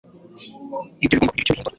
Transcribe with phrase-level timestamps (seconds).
[1.03, 1.69] Ibyo bigomba kugira icyo bihindura